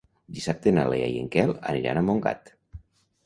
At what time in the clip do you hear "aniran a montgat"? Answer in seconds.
1.73-2.53